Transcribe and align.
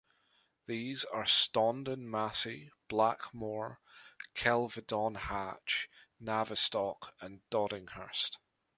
These 0.65 1.03
are 1.03 1.25
Stondon 1.27 2.09
Massey, 2.09 2.71
Blackmore, 2.87 3.79
Kelvedon 4.33 5.15
Hatch, 5.15 5.89
Navestock 6.19 7.13
and 7.21 7.47
Doddinghurst. 7.51 8.37